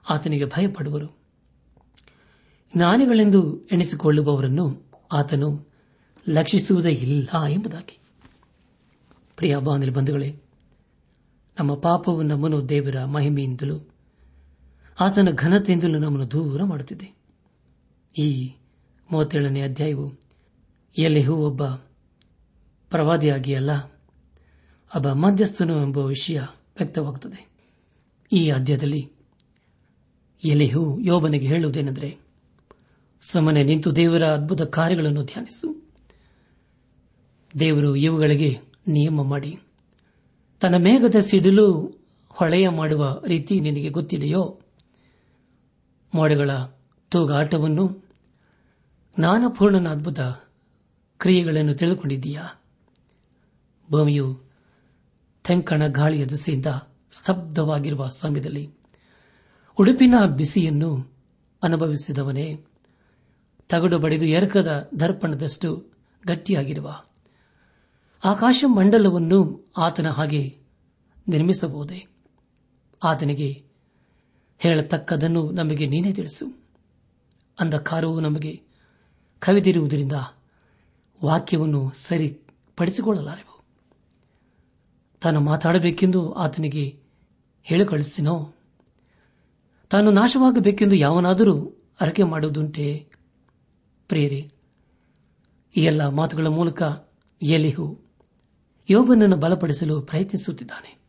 [0.09, 1.07] ಆತನಿಗೆ ಭಯಪಡುವರು.
[2.75, 5.69] ಜ್ಞಾನಿಗಳೆಂದು ಎಣಿಸಿಕೊಳ್ಳುವವರನ್ನು ಆತನು
[6.29, 7.99] ಲಕ್ಷಿಸುವುದೇ ಇಲ್ಲ ಎಂಬುದಾಗಿ.
[9.37, 10.41] ಪ್ರಿಯ ಬಂಧುಗಳೇ,
[11.59, 13.89] ನಮ್ಮ ಪಾಪವು ನಮ್ಮನ್ನು ದೇವರ ಮಹಿಮೆಯಿಂದಲೂ,
[14.99, 17.14] ಆತನ ಘನತೆಯಿಂದಲೂ ನಮ್ಮನ್ನು ದೂರ ಮಾಡುತ್ತಿದೆ.
[18.17, 18.53] ಈ
[19.11, 20.13] ಮೂವತ್ತೇಳನೇ ಅಧ್ಯಾಯವು
[20.97, 21.65] ಎಲೆಹು ಒಬ್ಬ
[22.89, 23.71] ಪ್ರವಾದಿಯಾಗಿ ಅಲ್ಲ
[24.95, 27.49] ಒಬ್ಬ ಮಧ್ಯಸ್ಥನು ಎಂಬ ವಿಷಯ ವ್ಯಕ್ತವಾಗುತ್ತದೆ.
[28.31, 29.11] ಈ ಅಧ್ಯಾಯದಲ್ಲಿ
[30.45, 32.17] ಎಲೆಹು ಯೋಬನಿಗೆ ಹೇಳುವುದೇನೆಂದರೆ,
[33.21, 35.89] ಸುಮ್ಮನೆ ನಿಂತು ದೇವರ ಅದ್ಭುತ ಕಾರ್ಯಗಳನ್ನು ಧ್ಯಾನಿಸು.
[37.59, 39.59] ದೇವರು ಇವುಗಳಿಗೆ ನಿಯಮ ಮಾಡಿ,
[40.61, 41.99] ತನ್ನ ಮೇಘದ ಸಿಡಿಲು
[42.29, 44.59] ಹೊಳೆಯ ಮಾಡುವ ರೀತಿ ನಿನಗೆ ಗೊತ್ತಿದೆಯೋ?
[46.15, 46.49] ಮೋಡಗಳ
[47.09, 48.04] ತೂಗಾಟವನ್ನು
[49.19, 50.19] ಜ್ಞಾನಪೂರ್ಣನ ಅದ್ಭುತ
[51.17, 52.61] ಕ್ರಿಯೆಗಳನ್ನು ತಿಳಿದುಕೊಂಡಿದ್ದೀಯಾ?
[53.91, 54.39] ಭೂಮಿಯು
[55.43, 56.65] ತೆಂಕಣ ಗಾಳಿಯ ದಸೆಯಿಂದ
[57.11, 58.71] ಸ್ತಬ್ಧವಾಗಿರುವ ಸಮಯದಲ್ಲಿ
[59.79, 61.13] ಉಡುಪಿನ ಬಿಸಿಯನ್ನು
[61.63, 62.59] ಅನುಭವಿಸಿದವನೇ.
[63.69, 65.85] ತಗಡು ಬಡಿದು ಎರಕದ ದರ್ಪಣದಷ್ಟು
[66.27, 67.03] ಗಟ್ಟಿಯಾಗಿರುವ
[68.25, 70.57] ಆಕಾಶ ಮಂಡಲವನ್ನು ಆತನ ಹಾಗೆ
[71.27, 72.07] ನಿರ್ಮಿಸಬಹುದೇ?
[73.03, 73.63] ಆತನಿಗೆ
[74.59, 76.59] ಹೇಳತಕ್ಕದನ್ನು ನಮಗೆ ನೀನೇ ತಿಳಿಸು.
[77.59, 78.64] ಅಂಧಕಾರವು ನಮಗೆ
[79.39, 80.13] ಕವಿದಿರುವುದರಿಂದ
[81.25, 83.63] ವಾಕ್ಯವನ್ನು ಸರಿಪಡಿಸಿಕೊಳ್ಳಲಾರೆವು.
[85.21, 86.99] ತಾನು ಮಾತಾಡಬೇಕೆಂದು ಆತನಿಗೆ
[87.63, 87.85] ಹೇಳಿ
[89.89, 93.09] ತಾನು ನಾಶವಾಗಬೇಕೆಂದು ಯಾವನಾದರೂ ಅರಕೆ ಮಾಡುವುದುಂಟೆ?
[94.07, 94.51] ಪ್ರೇರಿ
[95.75, 96.83] ಈ ಎಲ್ಲ ಮಾತುಗಳ ಮೂಲಕ
[97.41, 97.99] ಎಲಿಹು
[98.89, 100.99] ಯೋಬನನ್ನು ಬಲಪಡಿಸಲು ಪ್ರಯತ್ನಿಸುತ್ತಿದ್ದಾನೆ.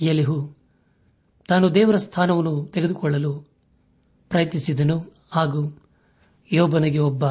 [0.00, 0.56] ಎಲಿಹು
[1.48, 3.40] ತಾನು ದೇವರ ಸ್ಥಾನವನ್ನು ತೆಗೆದುಕೊಳ್ಳಲು
[4.28, 5.19] ಪ್ರಯತ್ನಿಸಿದನು.
[5.30, 5.82] ಹಾಗೂ
[6.52, 7.24] ಯೋಬನಿಗೆ ಒಬ್ಬ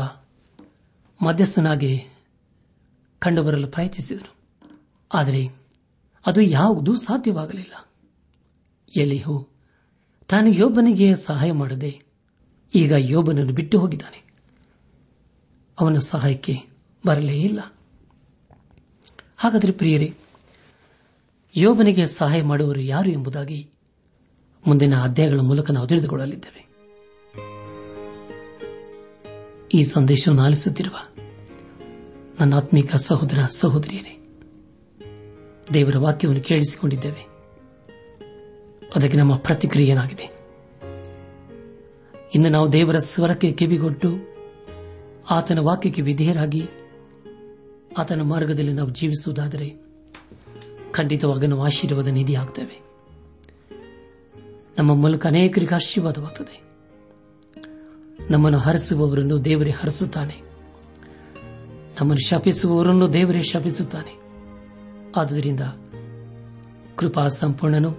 [1.25, 2.03] ಮಧ್ಯಸ್ಥನಾಗಿ
[3.19, 4.35] ಕಂಡುಬರಲು ಪ್ರಯತ್ನಿಸಿದನು.
[5.13, 5.47] ಆದರೆ
[6.25, 7.89] ಅದು ಯಾವುದೂ ಸಾಧ್ಯವಾಗಲಿಲ್ಲ.
[8.95, 9.49] ಎಲಿಹು
[10.29, 12.01] ತಾನು ಯೋಬನಿಗೆ ಸಹಾಯ ಮಾಡದೆ
[12.75, 14.33] ಈಗ ಯೋಬನನ್ನು ಬಿಟ್ಟು ಹೋಗಿದ್ದಾನೆ.
[15.79, 16.57] ಅವನ ಸಹಾಯಕ್ಕೆ
[17.07, 17.59] ಬರಲೇ ಇಲ್ಲ.
[19.37, 20.15] ಹಾಗಾದರೆ ಪ್ರಿಯರೇ,
[21.55, 23.69] ಯೋಬನಿಗೆ ಸಹಾಯ ಮಾಡುವರು ಯಾರು ಎಂಬುದಾಗಿ
[24.67, 26.68] ಮುಂದಿನ ಅಧ್ಯಾಯಗಳ ಮೂಲಕ ನಾವು ತಿಳಿದುಕೊಳ್ಳಲಿದ್ದೇವೆ.
[29.73, 30.95] ಈ ಸಂದೇಶವನ್ನು ಆಲಿಸುತ್ತಿರುವ
[32.39, 34.25] ನನ್ನ ಆತ್ಮಿಕ ಸಹೋದರ ಸಹೋದರಿಯರೇ,
[35.73, 37.27] ದೇವರ ವಾಕ್ಯವನ್ನು ಕೇಳಿಸಿಕೊಂಡಿದ್ದೇವೆ.
[38.95, 40.39] ಅದಕ್ಕೆ ನಮ್ಮ ಪ್ರತಿಕ್ರಿಯೆ ಏನಾಗಿದೆ
[42.35, 44.09] ಇನ್ನು ನಾವು ದೇವರ ಸ್ವರಕ್ಕೆ ಕಿವಿಗೊಟ್ಟು
[45.29, 46.69] ಆತನ ವಾಕ್ಯಕ್ಕೆ ವಿಧೇಯರಾಗಿ
[47.97, 49.69] ಆತನ ಮಾರ್ಗದಲ್ಲಿ ನಾವು ಜೀವಿಸುವುದಾದರೆ
[50.91, 52.81] ಖಂಡಿತವಾಗ ನಾವು ಆಶೀರ್ವಾದ ನಿಧಿ ಆಗ್ತೇವೆ
[54.77, 56.68] ನಮ್ಮ ಮೂಲಕ ಅನೇಕರಿಗೆ ಆಶೀರ್ವಾದವಾಗುತ್ತದೆ
[58.29, 60.35] ನಮ್ಮನ್ನು ಹರಿಸುವವರನ್ನು ದೇವರೇ ಹರಿಸುತ್ತಾನೆ.
[62.01, 64.19] ನಮ್ಮನ್ನು ಶಪಿಸುವವರನ್ನು ದೇವರೇ ಶಪಿಸುತ್ತಾನೆ.
[65.17, 65.59] ಆದುದರಿಂದ
[66.95, 67.97] ಕೃಪಾ ಸಂಪೂರ್ಣನು,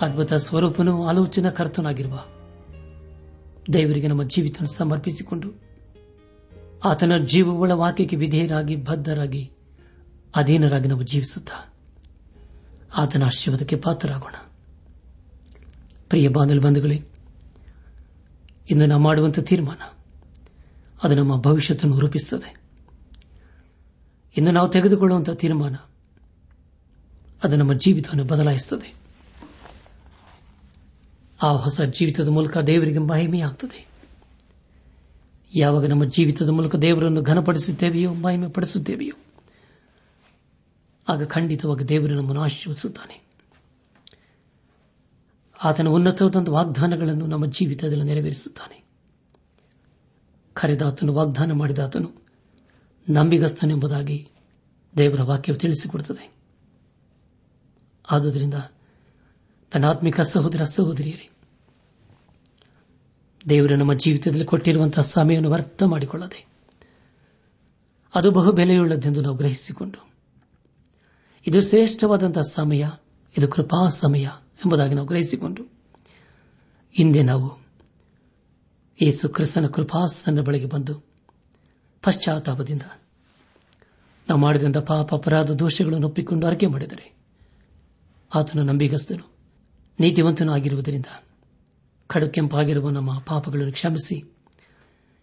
[0.00, 2.24] ಅದ್ಭುತ ಸ್ವರೂಪನೂ ಆಲೋಚನಾ ಕರ್ತನಾಗಿರುವ
[3.72, 5.48] ದೇವರಿಗೆ ನಮ್ಮ ಜೀವಿತ ಸಮರ್ಪಿಸಿಕೊಂಡು
[6.84, 9.50] ಆತನ ಜೀವವುಳ ವಾಕ್ಯಕ್ಕೆ ವಿಧೇಯರಾಗಿ, ಬದ್ಧರಾಗಿ,
[10.36, 11.74] ಅಧೀನರಾಗಿ ನಾವು ಜೀವಿಸುತ್ತಾ
[12.96, 14.34] ಆತನ ಆಶೀರ್ವಾದಕ್ಕೆ ಪಾತ್ರರಾಗೋಣ.
[16.08, 17.02] ಪ್ರಿಯ ಬಾಂಧವ ಬಂಧುಗಳೇ
[18.70, 19.94] ಇನ್ನು ನಾವು ಮಾಡುವಂತಹ ತೀರ್ಮಾನ.
[21.02, 22.60] ಅದು ನಮ್ಮ ಭವಿಷ್ಯತನ್ನು ರೂಪಿಸುತ್ತದೆ
[24.36, 25.76] ಇಂದು ನಾವು ತೆಗೆದುಕೊಳ್ಳುವಂತಹ ತೀರ್ಮಾನ,
[27.44, 28.94] ಅದು ನಮ್ಮ ಜೀವಿತವನ್ನು ಬದಲಾಯಿಸುತ್ತದೆ
[31.42, 33.86] ಆ ಹೊಸ ಜೀವಿತದ ಮೂಲಕ ದೇವರಿಗೆ ಮಹಿಮೆಯಾಗುತ್ತದೆ
[35.56, 39.16] ಯಾವಾಗ ನಮ್ಮ ಜೀವಿತದ ಮೂಲಕ ದೇವರನ್ನು ಘನಪಡಿಸುತ್ತೇವೆಯೋ ಮಹಿಮೆ ಪಡಿಸುತ್ತೇವೆಯೋ
[41.08, 43.23] ಆಗ ಖಂಡಿತವಾಗಿ ದೇವರು ನಮ್ಮನ್ನು ಆಶೀರ್ವದಿಸುತ್ತಾನೆ.
[45.64, 48.84] ಆತನ ಉನ್ನತವಾದ ವಾಗ್ದಾನಗಳನ್ನು ನಮ್ಮ ಜೀವಿತದಲ್ಲಿ ನೆರವೇರಿಸುತ್ತಾನೆ.
[50.52, 52.10] ಕರೆದಾತನು ವಾಗ್ದಾನ ಮಾಡಿದಾತನು
[53.10, 54.30] ನಂಬಿಗಸ್ತನೆಂಬುದಾಗಿ
[54.96, 56.34] ದೇವರ ವಾಕ್ಯವು ತಿಳಿಸಿಕೊಡುತ್ತದೆ.
[58.10, 58.54] ಆದುದರಿಂದ
[59.72, 61.30] ತನ್ನಾತ್ಮಿಕ ಸಹೋದರ ಸಹೋದರಿಯರೇ,
[63.48, 66.46] ದೇವರು ನಮ್ಮ ಜೀವಿತದಲ್ಲಿ ಕೊಟ್ಟಿರುವಂತಹ ಸಮಯವನ್ನು ವ್ಯರ್ಥ ಮಾಡಿಕೊಳ್ಳದೆ
[68.14, 70.10] ಅದು ಬಹು ಬೆಲೆಯುಳ್ಳದೆಂದು ನಾವು ಗ್ರಹಿಸಿಕೊಂಡು,
[71.46, 72.84] ಇದು ಶ್ರೇಷ್ಠವಾದಂತಹ ಸಮಯ,
[73.38, 74.28] ಇದು ಕೃಪಾ ಸಮಯ
[74.66, 75.62] ಎಂಬುದಾಗಿ ನಾವು ಗ್ರಹಿಸಿಕೊಂಡು
[76.92, 77.64] ಹಿಂದೆ ನಾವು
[79.02, 81.02] ಯೇಸು ಕ್ರಿಸ್ತನ ಕೃಪಾಸನ ಬಳಿಗೆ ಬಂದು
[82.02, 82.82] ಪಶ್ಚಾತ್ತಾಪದಿಂದ
[84.28, 87.14] ನಾವು ಮಾಡಿದಂಥ ಪಾಪ ಅಪರಾಧ ದೋಷಗಳನ್ನು ಒಪ್ಪಿಕೊಂಡು ಅರ್ಕೆ ಮಾಡಿದರೆ
[88.34, 89.34] ಆತನು ನಂಬಿಗಸ್ತನು
[90.00, 91.06] ನೀತಿವಂತನೂ ಆಗಿರುವುದರಿಂದ
[92.06, 94.36] ಕಡು ಕೆಂಪಾಗಿರುವ ನಮ್ಮ ಪಾಪಗಳನ್ನು ಕ್ಷಮಿಸಿ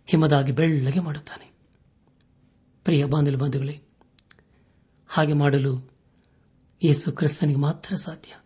[0.06, 1.51] ಹಿಮದಾಗಿ ಬೆಳ್ಳಗೆ ಮಾಡುತ್ತಾನೆ.
[2.84, 3.82] ಪ್ರಿಯ ಬಾಂಧವ ಬಂಧುಗಳೇ,
[5.08, 5.91] ಹಾಗೆ ಮಾಡಲು
[6.84, 8.40] ಯೇಸು ಕ್ರಿಸ್ತನಿಗೆ ಮಾತ್ರ ಸಾಧ್ಯ.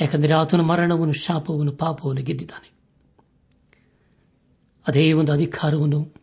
[0.00, 2.72] ಯಾಕೆಂದರೆ ಆತನ ಮರಣವನ್ನು, ಶಾಪವನ್ನು, ಪಾಪವನ್ನು ಗೆದ್ದಿದ್ದಾನೆ.
[4.88, 6.14] ಅದೇ ಒಂದು ಅಧಿಕಾರವನ್ನು,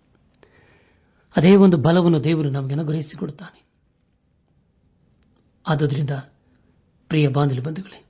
[1.35, 3.69] ಅದೇ ಒಂದು ಬಲವನ್ನು ದೇವರು ನಮಗೆ ಅನುಗ್ರಹಿಸಿಕೊಡುತ್ತಾನೆ.
[5.69, 6.09] ಆದುದರಿಂದ
[7.07, 8.05] ಪ್ರಿಯ ಬಾಂಧವ ಬಂಧುಗಳೇ,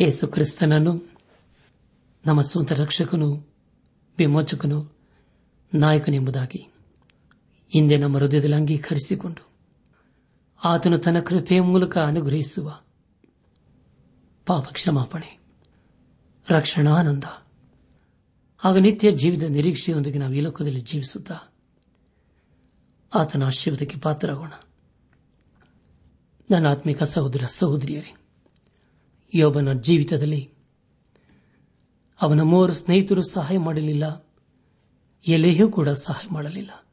[0.00, 1.16] ಯೇಸು ಕ್ರಿಸ್ತನನ್ನು,
[2.26, 3.52] ನಮ್ಮ ಸ್ವಂತ ರಕ್ಷಕನು,
[4.18, 4.98] ವಿಮೋಚಕನು
[5.74, 6.66] ನಾಯಕನೆಂಬುದಾಗಿ
[7.68, 9.48] ಹಿಂದೆ ನಮ್ಮ ಹೃದಯದಲ್ಲಿ ಅಂಗೀಕರಿಸಿಕೊಂಡು
[10.64, 12.80] ಆತನು ತನ್ನ ಕೃಪೆಯ ಮೂಲಕ ಅನುಗ್ರಹಿಸುವ
[14.46, 15.38] ಪಾಪ ಕ್ಷಮಾಪಣೆ.
[16.50, 17.24] ರಕ್ಷಣಾನಂದ.
[18.64, 21.38] ಆಗ ನಿತ್ಯ ಜೀವಿತ ನಿರೀಕ್ಷೆಯೊಂದಿಗೆ ನಾವು ಈ ಲೋಕದಲ್ಲಿ ಜೀವಿಸುತ್ತಾ
[23.14, 24.52] ಆತನ ಆಶೀರ್ವಾದಕ್ಕೆ ಪಾತ್ರರಾಗೋಣ.
[26.50, 28.16] ನನ್ನ ಆತ್ಮಿಕ ಸಹೋದರ ಸಹೋದರಿಯರೇ,
[29.34, 30.52] ಯೋಬನ ಜೀವಿತದಲ್ಲಿ
[32.22, 34.26] ಅವನ ಮೂವರು ಸ್ನೇಹಿತರು ಸಹಾಯ ಮಾಡಲಿಲ್ಲ
[35.26, 36.86] ಎಲೆಯೂ ಕೂಡ ಸಹಾಯ ಮಾಡಲಿಲ್ಲ.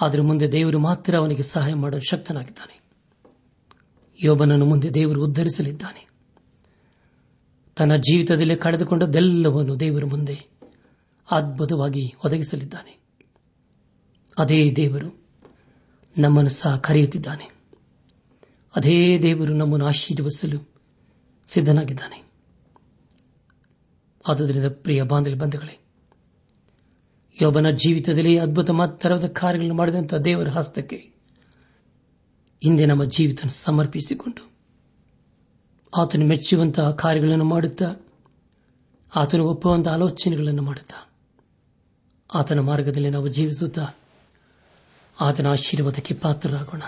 [0.00, 2.87] ಆದರೆ ಮುಂದೆ ದೇವರು ಮಾತ್ರ ಅವನಿಗೆ ಸಹಾಯ ಮಾಡಲು ಶಕ್ತನಾಗಿದ್ದಾನೆ.
[4.22, 6.08] ಯೋಬನನ್ನು ಮುಂದೆ ದೇವರು ಉದ್ಧರಿಸಲಿದ್ದಾನೆ.
[7.76, 10.46] ತನ್ನ ಜೀವಿತದಲ್ಲಿ ಕಳೆದುಕೊಂಡದ್ದೆಲ್ಲವನ್ನು ದೇವರ ಮುಂದೆ
[11.30, 13.00] ಅದ್ಭುತವಾಗಿ ಒದಗಿಸಲಿದ್ದಾನೆ.
[14.38, 15.24] ಅದೇ ದೇವರು
[16.18, 17.50] ನಮ್ಮನ್ನು ಸಹ ಕರೆಯುತ್ತಿದ್ದಾನೆ.
[18.76, 20.72] ಅದೇ ದೇವರು ನಮ್ಮನ್ನು ಆಶೀರ್ವದಿಸಲು
[21.46, 22.32] ಸಿದ್ಧನಾಗಿದ್ದಾನೆ.
[24.28, 25.78] ಆದುದರಿಂದ ಪ್ರಿಯ ಬಾಂಧವ್ಯ ಬಂಧುಗಳೇ,
[27.42, 31.17] ಯೋಬನ ಜೀವಿತದಲ್ಲಿ ಅದ್ಭುತ ಮಾತರದ ಕಾರ್ಯಗಳನ್ನು ಮಾಡಿದಂತಹ ದೇವರ ಹಸ್ತಕ್ಕೆ
[32.62, 34.50] ಹಿಂದೆ ನಮ್ಮ ಜೀವಿತ ಸಮರ್ಪಿಸಿಕೊಂಡು
[35.96, 38.06] ಆತನು ಮೆಚ್ಚುವಂತಹ ಕಾರ್ಯಗಳನ್ನು ಮಾಡುತ್ತಾ,
[39.16, 41.10] ಆತನು ಒಪ್ಪುವಂತಹ ಆಲೋಚನೆಗಳನ್ನು ಮಾಡುತ್ತಾ,
[42.34, 43.86] ಆತನ ಮಾರ್ಗದಲ್ಲಿ ನಾವು ಜೀವಿಸುತ್ತಾ
[45.20, 46.82] ಆತನ ಆಶೀರ್ವಾದಕ್ಕೆ ಪಾತ್ರರಾಗೋಣ.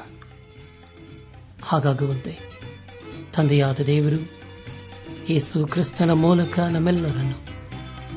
[1.62, 2.38] ಹಾಗಾಗುವಂತೆ
[3.32, 4.40] ತಂದೆಯಾದ ದೇವರು
[5.28, 7.38] ಯೇಸು ಕ್ರಿಸ್ತನ ಮೂಲಕ ನಮ್ಮೆಲ್ಲರನ್ನು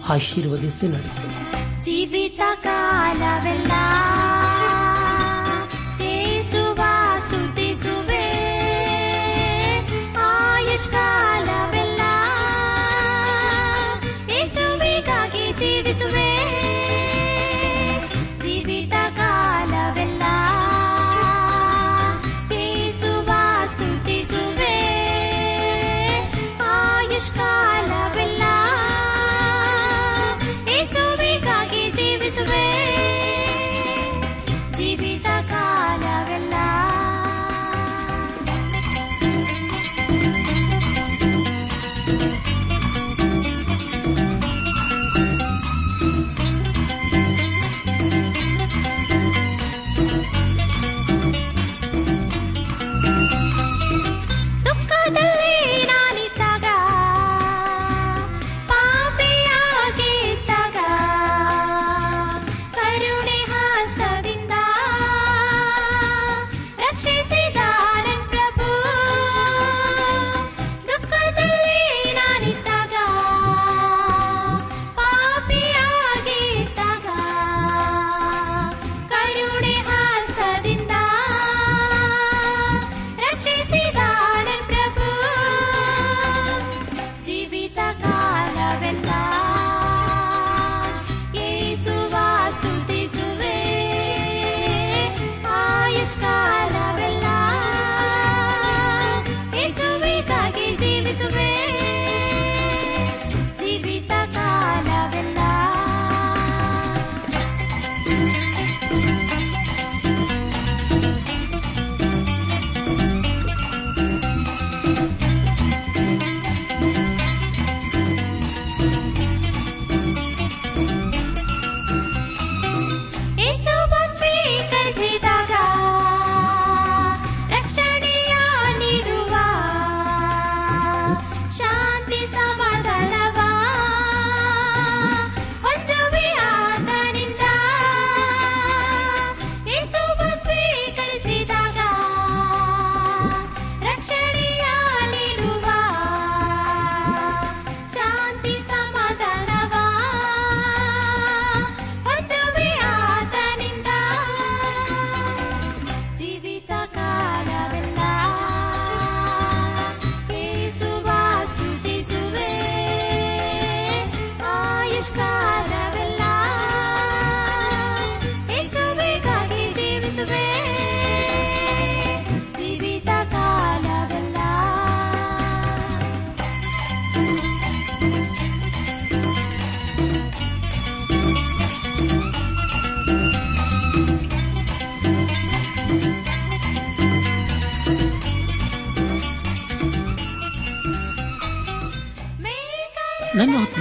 [0.09, 1.35] ಆಶೀರ್ವದಿಸಿ ನಡೆಸಲಿ.
[1.83, 3.71] ಜೀವಿತ ಕಾಲವೆಲ್ಲ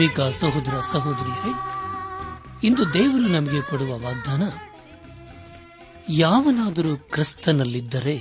[0.03, 1.53] ಆತ್ಮೀಕ ಸಹೋದರ ಸಹೋದರಿಯರೇ
[2.67, 4.43] ಇಂದು ದೇವರು ನಮಗೆ ಕೊಡುವ ವಾಗ್ದಾನ,
[6.09, 8.17] ಯಾವನಾದರೂ ಕ್ರಿಸ್ತನಲ್ಲಿದ್ದರೆ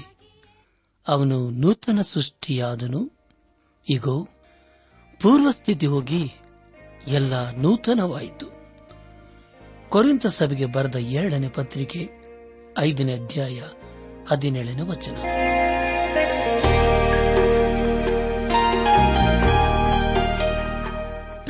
[1.07, 3.11] ಅವನು ನೂತನ ಸೃಷ್ಟಿಯಾದನು.
[3.89, 4.29] ಇಗೋ,
[5.21, 6.33] ಪೂರ್ವಸ್ಥಿತಿ ಹೋಗಿ
[7.07, 8.47] ಎಲ್ಲ ನೂತನವಾಯಿತು.
[9.89, 12.09] ಕೊರಿಂತ ಸಭೆಗೆ ಬರೆದ ಎರಡನೇ ಪತ್ರಿಕೆ,
[12.79, 13.63] ಐದನೇ ಅಧ್ಯಾಯ,
[14.31, 15.17] ಹದಿನೇಳನೇ ವಚನ.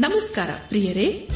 [0.00, 1.28] ನಮಸ್ಕಾರ ಪ್ರಿಯರೇ.